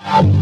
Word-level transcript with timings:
Um. 0.00 0.33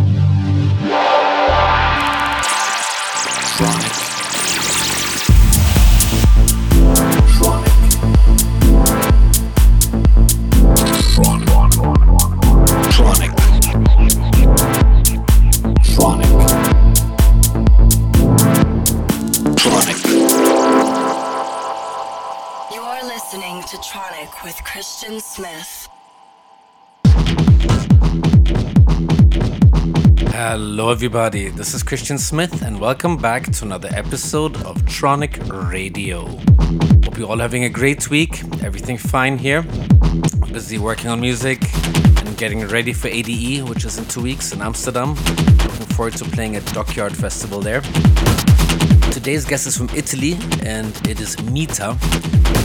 Everybody. 30.53 31.49
This 31.49 31.73
is 31.73 31.83
Christian 31.83 32.19
Smith, 32.19 32.61
and 32.61 32.79
welcome 32.79 33.17
back 33.17 33.51
to 33.53 33.65
another 33.65 33.89
episode 33.93 34.55
of 34.67 34.77
Tronic 34.83 35.33
Radio. 35.71 36.27
Hope 37.05 37.17
you're 37.17 37.31
all 37.31 37.39
having 37.39 37.65
a 37.65 37.71
great 37.71 38.11
week. 38.11 38.43
Everything 38.63 38.99
fine 38.99 39.39
here. 39.39 39.63
Busy 40.53 40.77
working 40.77 41.09
on 41.09 41.21
music 41.21 41.63
and 42.19 42.37
getting 42.37 42.69
ready 42.69 42.93
for 42.93 43.09
ADE, 43.09 43.67
which 43.67 43.87
is 43.87 43.97
in 43.97 44.05
two 44.05 44.21
weeks 44.21 44.53
in 44.53 44.61
Amsterdam. 44.61 45.15
Looking 45.15 45.87
forward 45.97 46.17
to 46.17 46.25
playing 46.27 46.57
at 46.57 46.67
Dockyard 46.75 47.17
Festival 47.17 47.61
there. 47.61 47.81
Today's 49.11 49.47
guest 49.47 49.67
is 49.67 49.75
from 49.75 49.89
Italy, 49.97 50.37
and 50.65 50.95
it 51.09 51.19
is 51.19 51.43
Mita. 51.45 51.97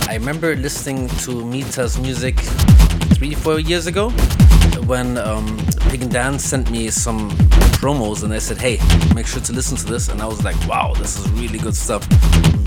I 0.10 0.16
remember 0.16 0.58
listening 0.58 1.08
to 1.24 1.46
Mita's 1.46 1.98
music 1.98 2.38
three, 3.16 3.34
four 3.34 3.62
years 3.62 3.88
ago 3.88 4.12
when 4.88 5.18
um, 5.18 5.58
Pig 5.90 6.02
and 6.02 6.12
Dan 6.12 6.40
sent 6.40 6.72
me 6.72 6.90
some 6.90 7.30
promos 7.80 8.24
and 8.24 8.32
they 8.32 8.40
said, 8.40 8.58
hey, 8.58 8.80
make 9.14 9.28
sure 9.28 9.42
to 9.42 9.54
listen 9.54 9.78
to 9.78 9.86
this. 9.86 10.08
And 10.08 10.22
I 10.22 10.26
was 10.26 10.44
like, 10.44 10.56
wow, 10.68 10.94
this 10.96 11.20
is 11.20 11.30
really 11.32 11.60
good 11.60 11.76
stuff, 11.76 12.08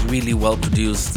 really 0.07 0.35
well 0.35 0.57
produced. 0.57 1.17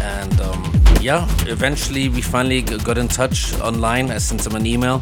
And 0.00 0.40
um, 0.40 0.72
yeah, 1.00 1.26
eventually 1.46 2.08
we 2.08 2.20
finally 2.20 2.62
got 2.62 2.98
in 2.98 3.08
touch 3.08 3.54
online. 3.60 4.10
I 4.10 4.18
sent 4.18 4.44
him 4.44 4.56
an 4.56 4.66
email 4.66 5.00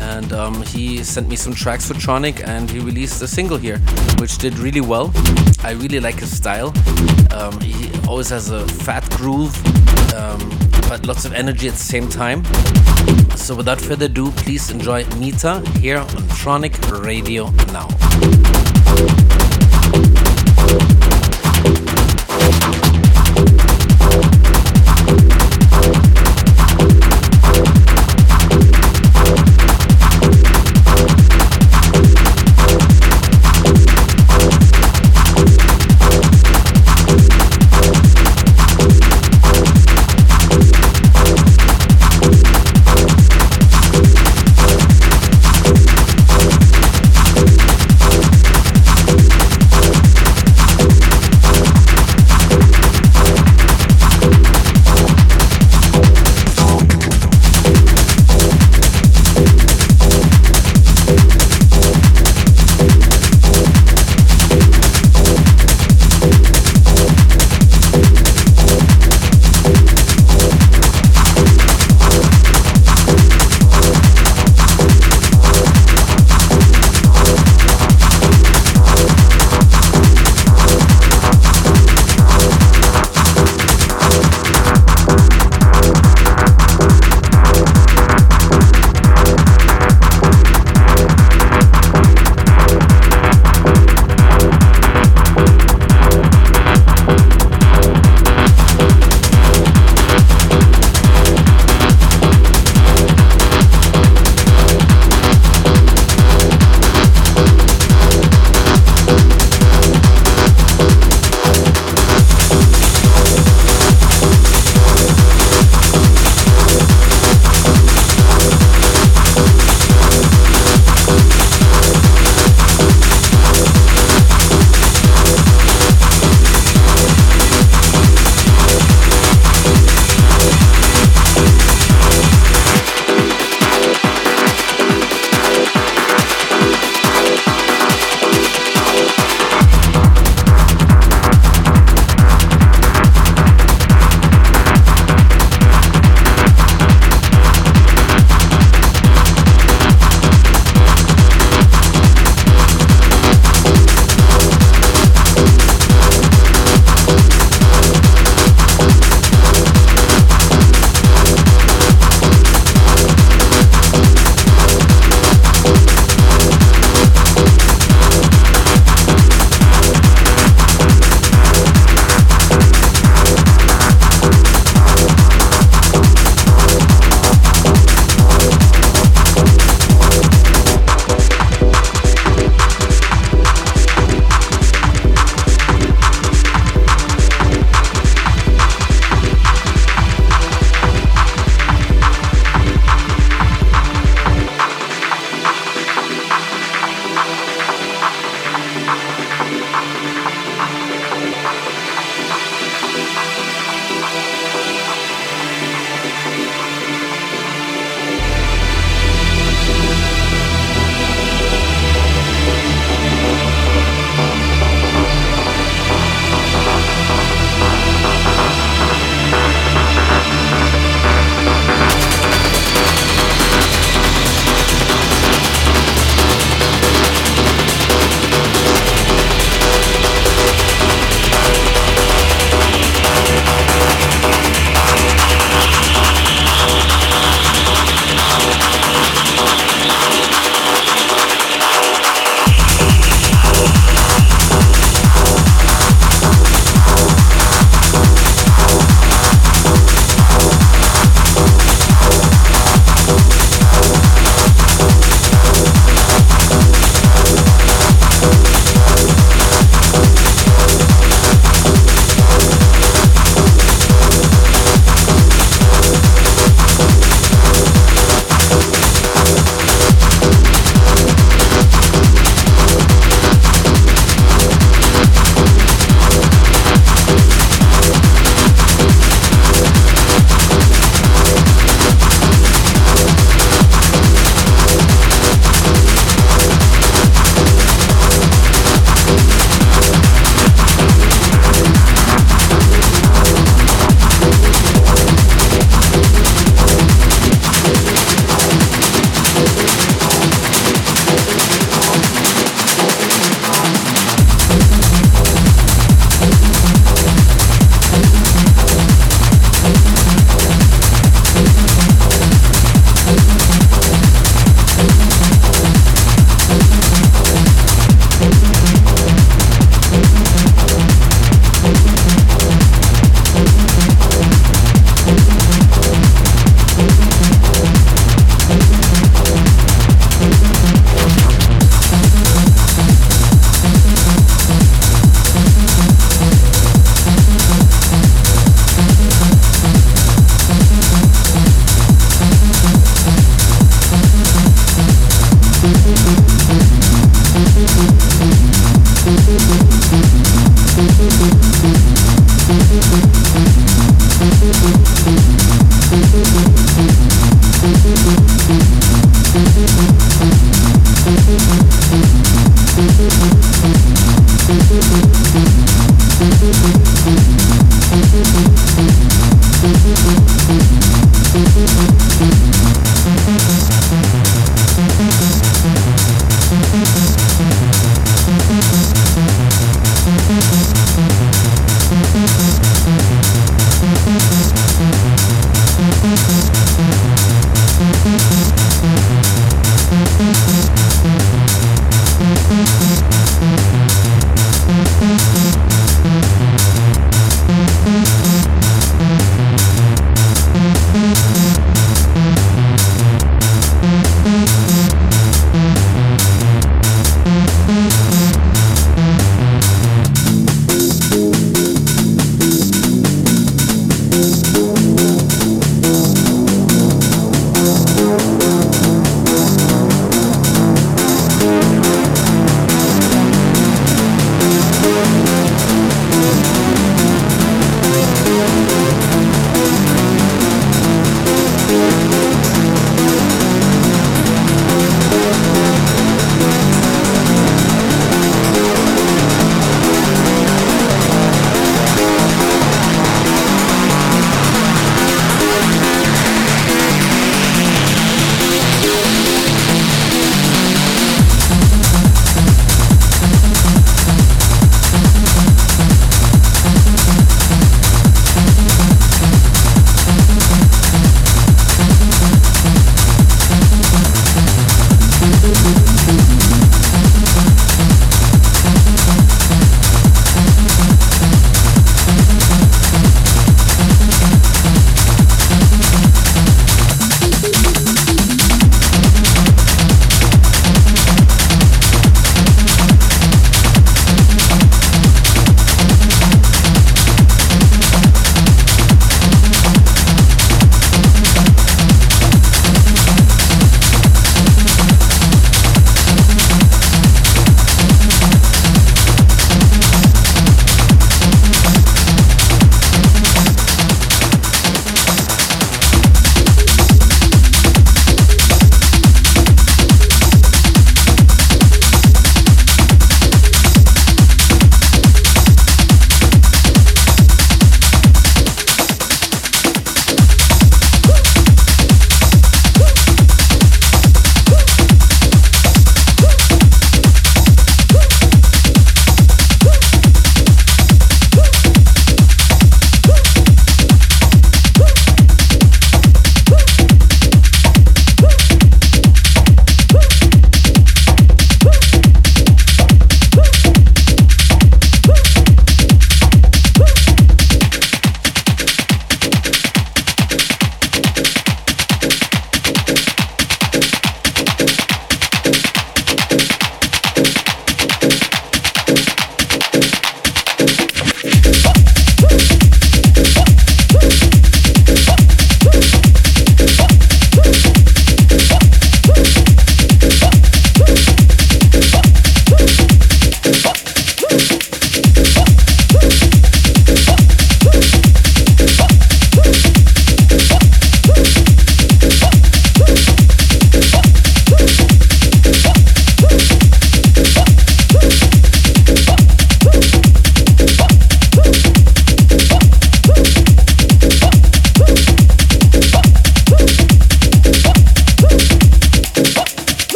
and 0.00 0.32
um, 0.32 0.62
he 0.62 1.02
sent 1.02 1.28
me 1.28 1.36
some 1.36 1.54
tracks 1.54 1.88
for 1.88 1.94
Tronic 1.94 2.46
and 2.46 2.70
he 2.70 2.78
released 2.78 3.20
a 3.22 3.26
single 3.26 3.58
here, 3.58 3.78
which 4.18 4.38
did 4.38 4.58
really 4.58 4.80
well. 4.80 5.12
I 5.62 5.72
really 5.72 5.98
like 6.00 6.20
his 6.20 6.34
style. 6.34 6.72
Um, 7.32 7.58
he 7.60 7.90
always 8.06 8.28
has 8.30 8.50
a 8.50 8.66
fat 8.68 9.08
groove, 9.10 9.54
um, 10.14 10.38
but 10.88 11.06
lots 11.06 11.24
of 11.24 11.32
energy 11.32 11.68
at 11.68 11.74
the 11.74 11.78
same 11.78 12.08
time. 12.08 12.44
So 13.36 13.54
without 13.54 13.80
further 13.80 14.06
ado, 14.06 14.30
please 14.32 14.70
enjoy 14.70 15.04
Mita 15.16 15.62
here 15.80 15.98
on 15.98 16.22
Tronic 16.38 16.74
Radio 17.04 17.50
now. 17.72 19.23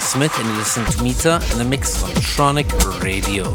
Smith 0.00 0.32
and 0.38 0.48
you 0.48 0.54
listen 0.56 0.84
to 0.84 1.02
Mita 1.02 1.40
in 1.52 1.58
the 1.58 1.64
mix 1.64 2.02
on 2.02 2.10
Tronic 2.10 3.02
Radio. 3.02 3.52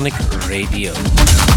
Radio. 0.00 1.49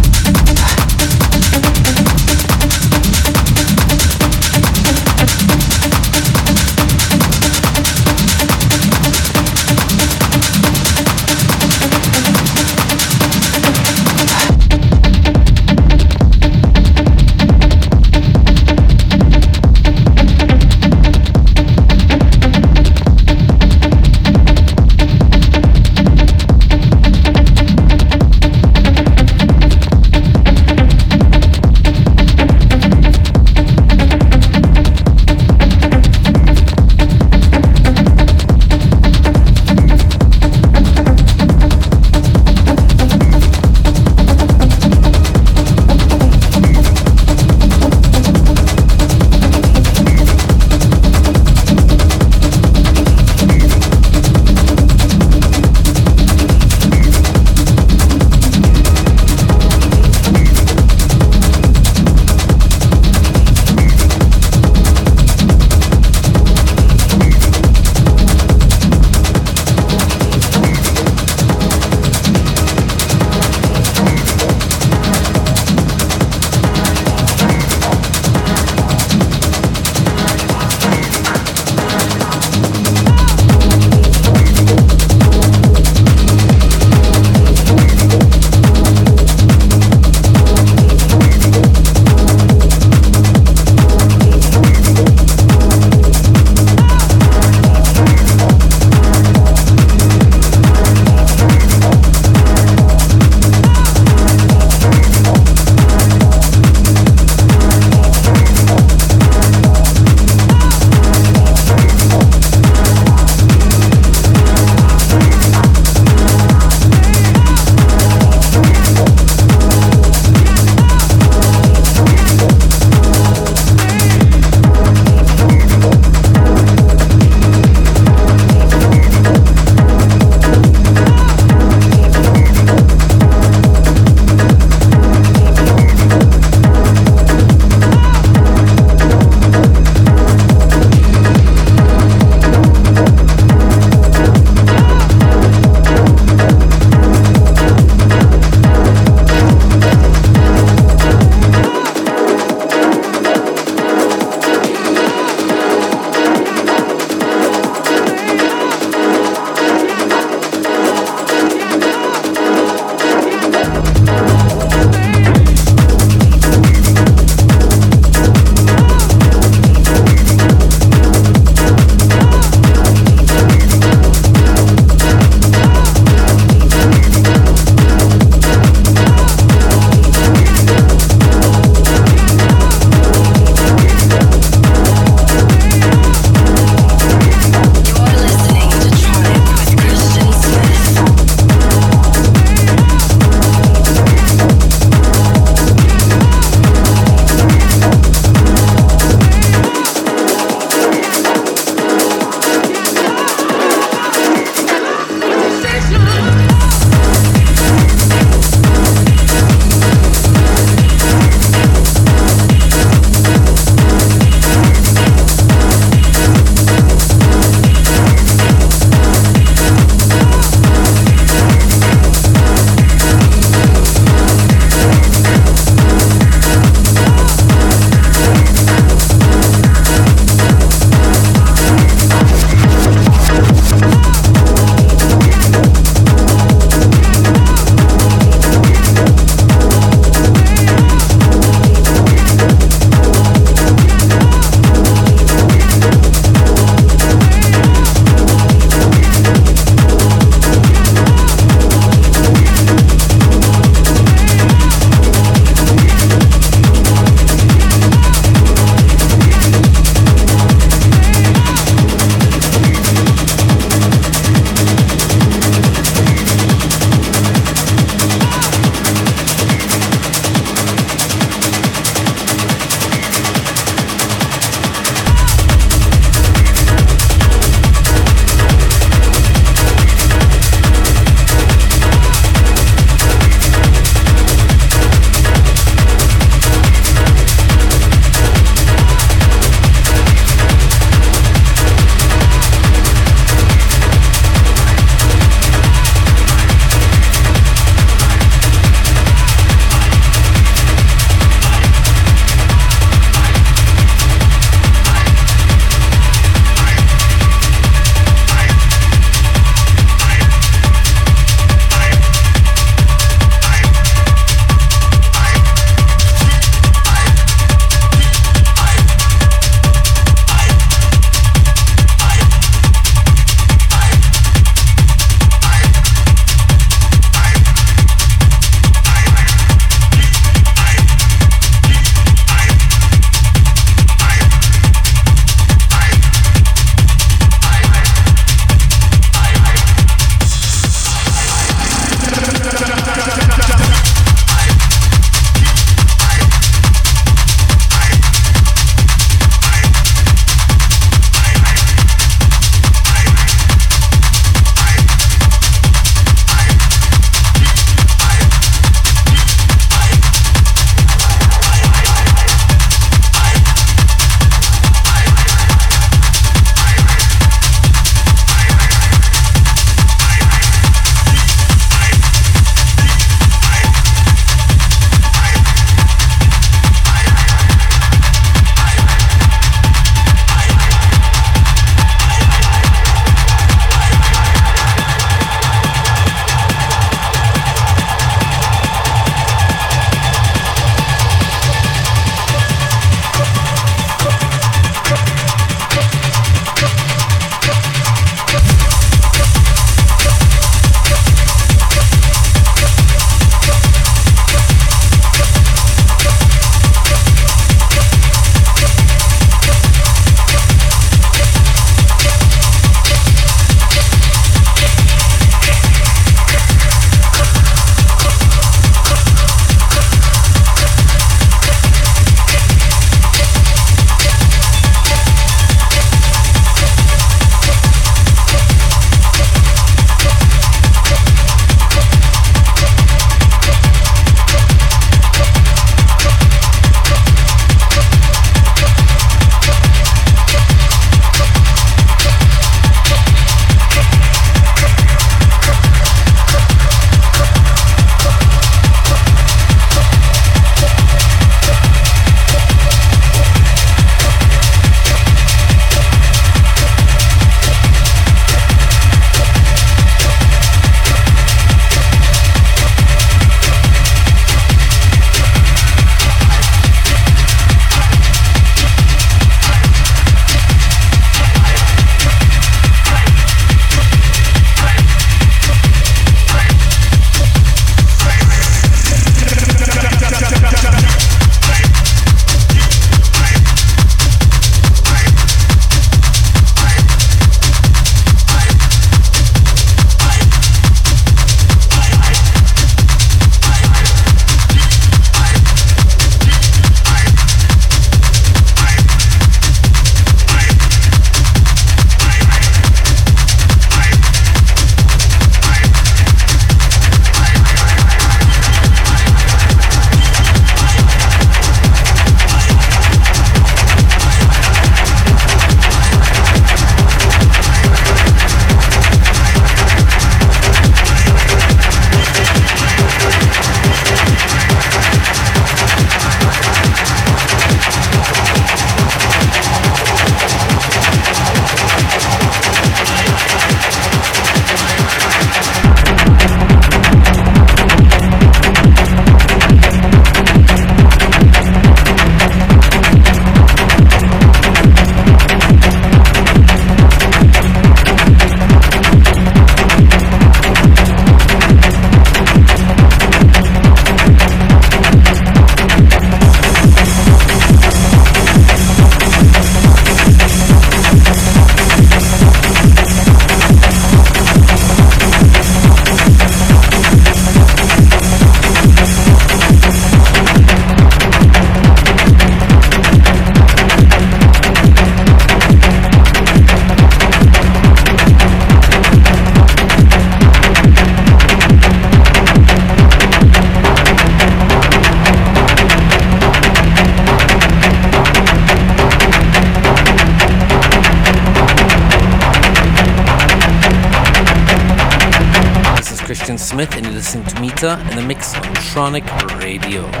And 597.63 597.89
in 597.91 597.95
the 597.95 598.01
mix 598.01 598.33
on 598.33 598.41
Tronic 598.55 599.05
Radio. 599.39 600.00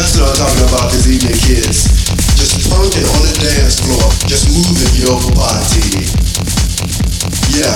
That's 0.00 0.16
what 0.16 0.32
I'm 0.32 0.48
talking 0.48 0.64
about 0.64 0.88
this 0.88 1.04
evening, 1.12 1.36
kids. 1.44 1.84
Just 2.40 2.72
funking 2.72 3.04
on 3.04 3.20
the 3.20 3.36
dance 3.36 3.84
floor, 3.84 4.00
just 4.24 4.48
moving 4.48 4.96
your 4.96 5.20
body. 5.36 6.08
Yeah. 7.52 7.68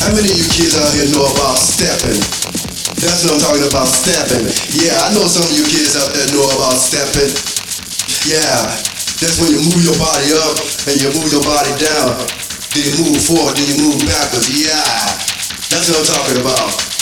How 0.00 0.16
many 0.16 0.32
of 0.32 0.38
you 0.40 0.48
kids 0.48 0.80
out 0.80 0.96
here 0.96 1.04
know 1.12 1.28
about 1.28 1.60
stepping? 1.60 2.16
That's 3.04 3.20
what 3.28 3.36
I'm 3.36 3.42
talking 3.44 3.68
about, 3.68 3.84
stepping. 3.84 4.48
Yeah, 4.80 4.96
I 4.96 5.12
know 5.12 5.28
some 5.28 5.44
of 5.44 5.52
you 5.52 5.68
kids 5.68 5.92
out 6.00 6.08
there 6.16 6.24
know 6.32 6.48
about 6.56 6.80
stepping. 6.80 7.28
Yeah. 8.24 8.72
That's 9.20 9.36
when 9.36 9.52
you 9.52 9.60
move 9.60 9.84
your 9.84 9.98
body 10.00 10.32
up 10.40 10.56
and 10.88 10.96
you 10.96 11.12
move 11.20 11.28
your 11.36 11.44
body 11.44 11.76
down. 11.76 12.16
Then 12.72 12.80
you 12.80 13.12
move 13.12 13.20
forward, 13.20 13.60
then 13.60 13.68
you 13.68 13.76
move 13.84 14.00
backwards. 14.08 14.48
Yeah. 14.56 14.72
That's 15.68 15.84
what 15.92 16.00
I'm 16.00 16.08
talking 16.08 16.40
about. 16.40 16.95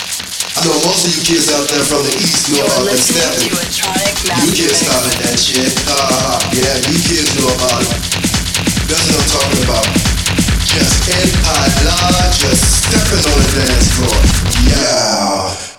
I 0.55 0.63
most 0.87 1.03
of 1.03 1.11
you 1.11 1.23
kids 1.27 1.51
out 1.51 1.67
there 1.67 1.83
from 1.83 2.07
the 2.07 2.15
east 2.15 2.47
know 2.55 2.63
You're 2.63 2.87
about 2.87 2.95
stepping. 2.95 3.51
You 3.51 4.55
kids 4.55 4.87
stopping 4.87 5.19
that 5.27 5.35
shit. 5.35 5.75
Uh, 5.91 6.39
yeah, 6.55 6.79
you 6.87 6.95
kids 6.95 7.35
know 7.35 7.51
about 7.59 7.83
it. 7.83 7.99
That's 8.87 9.03
what 9.11 9.19
I'm 9.19 9.31
talking 9.35 9.63
about. 9.67 9.87
Just 10.63 11.11
in 11.11 11.31
high, 11.43 11.75
large, 11.91 12.39
just 12.39 12.87
stepping 12.87 13.27
on 13.27 13.39
the 13.43 13.51
dance 13.67 13.91
floor. 13.99 14.15
Yeah. 14.71 15.74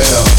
right 0.00 0.12
on 0.12 0.30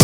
up. 0.00 0.03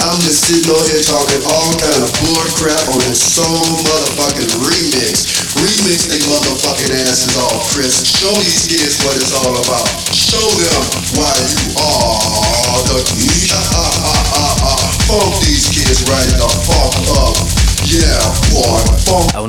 I'm 0.00 0.16
just 0.24 0.48
sitting 0.48 0.72
over 0.72 0.80
here 0.88 1.04
talking 1.04 1.44
all 1.44 1.76
kind 1.76 2.00
of 2.00 2.08
bull 2.24 2.40
crap 2.56 2.88
on 2.88 3.00
this 3.04 3.20
soul 3.20 3.60
motherfucking 3.84 4.48
remix. 4.64 5.28
Remix 5.60 6.08
they 6.08 6.20
motherfucking 6.24 6.92
asses 7.04 7.36
off, 7.36 7.68
Chris. 7.68 8.00
Show 8.08 8.32
these 8.40 8.64
kids 8.64 8.96
what 9.04 9.16
it's 9.20 9.36
all 9.36 9.52
about. 9.60 9.88
Show 10.16 10.40
them 10.56 10.82
why 11.20 11.36
you 11.52 11.76
are 11.76 12.82
the 12.88 13.04
key. 13.12 13.52
Ah, 13.52 13.60
ah, 13.76 14.56
ah, 14.64 14.80
Funk 15.04 15.36
these 15.44 15.68
kids 15.68 16.08
right 16.08 16.32
the 16.32 16.48
fuck 16.64 16.96
up. 17.20 17.59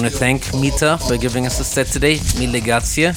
Tronic 0.02 0.04
to 0.04 0.10
thank 0.10 0.54
Mita 0.54 0.98
for 0.98 1.18
giving 1.18 1.46
us 1.46 1.60
a 1.60 1.64
set 1.64 1.88
today. 1.88 2.20
Mille 2.40 2.62
grazie. 2.62 3.12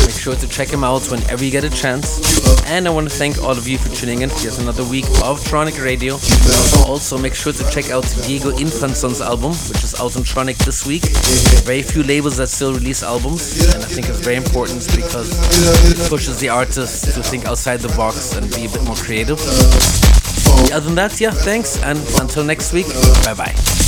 Make 0.00 0.10
sure 0.10 0.34
to 0.36 0.48
check 0.48 0.68
him 0.68 0.84
out 0.84 1.10
whenever 1.10 1.44
you 1.44 1.50
get 1.50 1.64
a 1.64 1.70
chance. 1.70 2.18
And 2.66 2.86
I 2.86 2.90
want 2.90 3.10
to 3.10 3.14
thank 3.14 3.42
all 3.42 3.50
of 3.50 3.68
you 3.68 3.78
for 3.78 3.88
tuning 3.94 4.22
in 4.22 4.30
yet 4.42 4.58
another 4.58 4.84
week 4.84 5.04
of 5.22 5.40
Tronic 5.44 5.82
Radio. 5.84 6.14
Also, 6.88 7.18
make 7.18 7.34
sure 7.34 7.52
to 7.52 7.70
check 7.70 7.90
out 7.90 8.04
Diego 8.26 8.56
Infanson's 8.56 9.20
album, 9.20 9.52
which 9.68 9.84
is 9.84 9.94
out 10.00 10.16
on 10.16 10.22
Tronic 10.22 10.56
this 10.64 10.86
week. 10.86 11.02
Very 11.64 11.82
few 11.82 12.02
labels 12.02 12.36
that 12.38 12.48
still 12.48 12.72
release 12.72 13.02
albums, 13.02 13.60
and 13.74 13.82
I 13.82 13.86
think 13.86 14.08
it's 14.08 14.20
very 14.20 14.36
important 14.36 14.86
because 14.96 15.30
it 15.90 16.08
pushes 16.08 16.40
the 16.40 16.48
artist 16.48 17.04
to 17.14 17.22
think 17.22 17.44
outside 17.44 17.80
the 17.80 17.94
box 17.96 18.34
and 18.34 18.48
be 18.54 18.66
a 18.66 18.68
bit 18.68 18.84
more 18.84 18.96
creative. 18.96 19.40
Other 20.72 20.80
than 20.80 20.94
that, 20.94 21.20
yeah, 21.20 21.30
thanks, 21.30 21.82
and 21.82 21.98
until 22.20 22.44
next 22.44 22.72
week, 22.72 22.86
bye 23.24 23.34
bye 23.34 23.83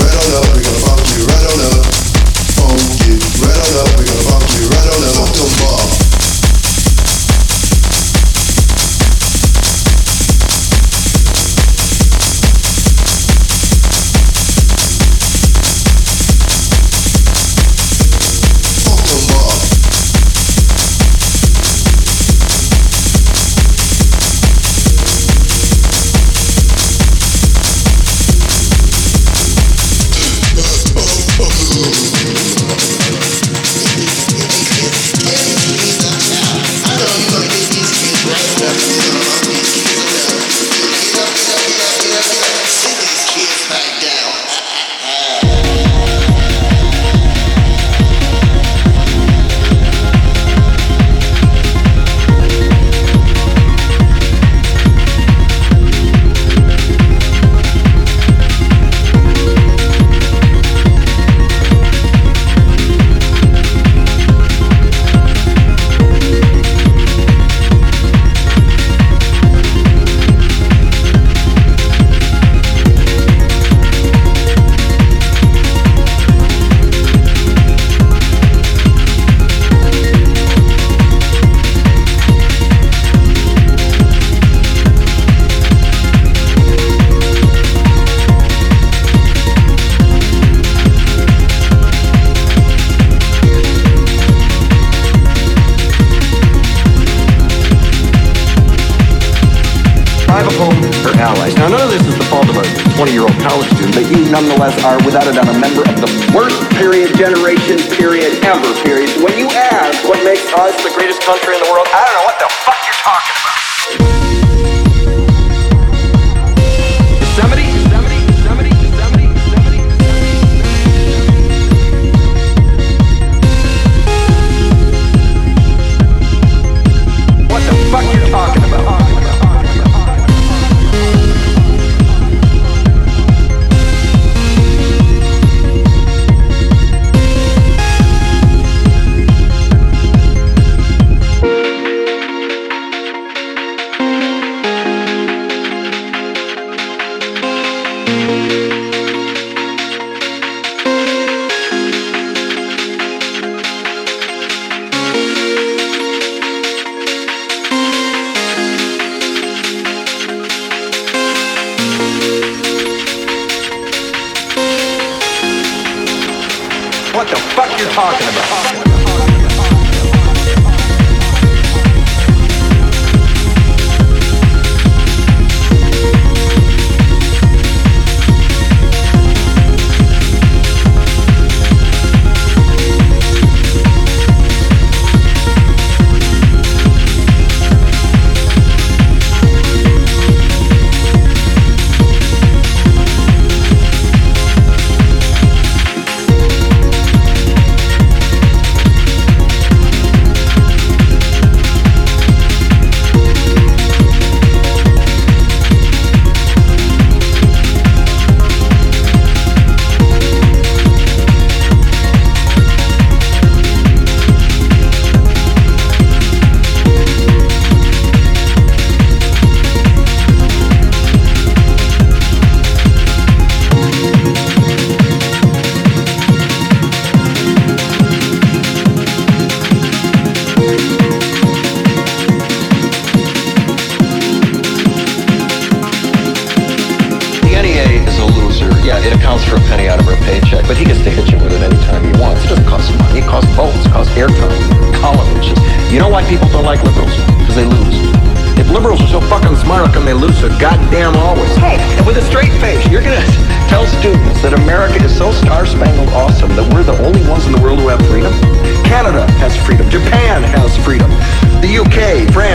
right 0.00 0.14
on 0.14 0.34
up, 0.34 0.54
we're 0.54 0.62
gonna 0.62 0.78
funk 0.86 1.08
you 1.10 1.26
right 1.26 1.44
on 1.44 1.60
up. 1.60 2.09
Right 2.70 3.58
on 3.58 3.76
up, 3.82 3.98
we're 3.98 4.06
gonna 4.06 4.22
right 4.70 4.86
on. 4.86 5.02
Funk 5.14 5.34
you 5.34 6.09